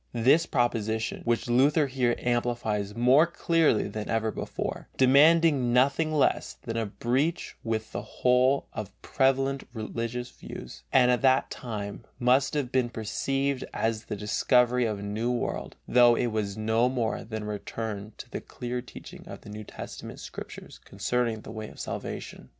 [0.17, 6.75] This proposition, which Luther here amplifies more clearly than ever before, demanded nothing less than
[6.75, 12.71] a breach with the whole of prevalent religious views, and at that time must have
[12.71, 17.43] been perceived as the discovery of a new world, though it was no more than
[17.43, 21.79] a return to the clear teaching of the New Testament Scriptures concerning the way of
[21.79, 22.49] salvation.